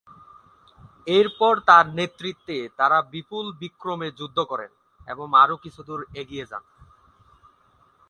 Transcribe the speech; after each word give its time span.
এরপর 1.09 1.53
তার 1.67 1.85
নেতৃত্বে 1.97 2.57
তারা 2.79 2.97
বিপুল 3.13 3.45
বিক্রমে 3.61 4.09
যুদ্ধ 4.19 4.37
করেন 4.51 4.71
এবং 5.07 5.27
আরও 5.43 5.55
কিছুদূর 5.63 6.01
এগিয়ে 6.21 6.45
যান। 6.45 6.63